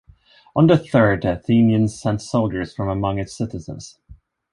[0.55, 3.99] On the third, the Athenians sent soldiers from among its citizens.